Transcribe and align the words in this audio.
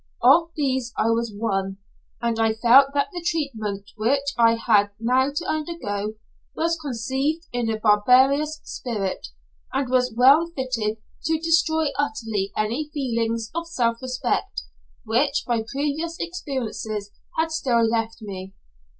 Of 0.23 0.49
these 0.55 0.91
I 0.97 1.11
was 1.11 1.31
one, 1.31 1.77
and 2.23 2.39
I 2.39 2.53
felt 2.55 2.95
that 2.95 3.09
the 3.13 3.23
treatment 3.23 3.91
which 3.97 4.33
I 4.35 4.55
had 4.55 4.89
now 4.99 5.29
to 5.31 5.45
undergo 5.45 6.15
was 6.55 6.75
conceived 6.75 7.45
in 7.53 7.69
a 7.69 7.79
barbarous 7.79 8.61
spirit, 8.63 9.27
and 9.71 9.87
was 9.91 10.11
well 10.17 10.51
fitted 10.55 10.97
to 11.25 11.37
destroy 11.39 11.89
utterly 11.99 12.51
any 12.57 12.89
feelings 12.91 13.51
of 13.53 13.67
self 13.67 14.01
respect 14.01 14.63
which 15.05 15.43
my 15.47 15.63
previous 15.71 16.17
experiences 16.19 17.11
had 17.37 17.51
still 17.51 17.87
left 17.87 18.23
me. 18.23 18.55